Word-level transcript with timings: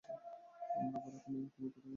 আমার 0.71 0.93
ঘোড়াকে 0.95 1.29
নিয়ে 1.31 1.47
তুমি 1.47 1.67
কোথায় 1.67 1.75
যাচ্ছো? 1.75 1.89